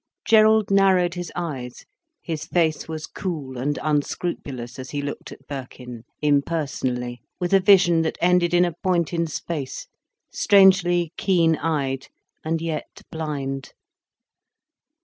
[0.25, 1.85] Gerald narrowed his eyes,
[2.23, 8.01] his face was cool and unscrupulous as he looked at Birkin, impersonally, with a vision
[8.01, 9.85] that ended in a point in space,
[10.31, 12.07] strangely keen eyed
[12.43, 13.73] and yet blind.